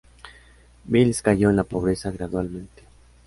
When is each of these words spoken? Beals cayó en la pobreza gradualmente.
Beals 0.83 1.21
cayó 1.21 1.51
en 1.51 1.57
la 1.57 1.63
pobreza 1.63 2.09
gradualmente. 2.09 2.81